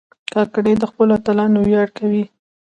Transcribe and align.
کاکړي 0.33 0.73
د 0.77 0.83
خپلو 0.91 1.11
اتلانو 1.19 1.59
ویاړ 1.67 1.87
کوي. 1.97 2.23